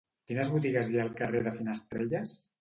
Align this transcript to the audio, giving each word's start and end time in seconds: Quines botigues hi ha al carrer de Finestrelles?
Quines 0.29 0.47
botigues 0.53 0.89
hi 0.93 0.97
ha 0.99 1.03
al 1.09 1.11
carrer 1.19 1.43
de 1.49 1.53
Finestrelles? 1.59 2.35